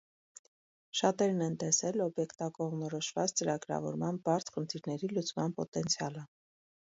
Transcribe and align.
Շատերն 0.99 1.41
են 1.47 1.57
տեսել 1.63 2.03
օբյեկտակողմնորոշված 2.05 3.35
ծրագրավորման 3.41 4.19
բարդ 4.29 4.51
խնդիրների 4.55 5.11
լուծման 5.19 5.55
պոտենցիալը։ 5.61 6.25